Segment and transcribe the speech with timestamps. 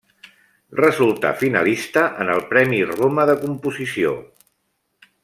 [0.79, 4.19] Resultà finalista en el Premi Roma de Composició.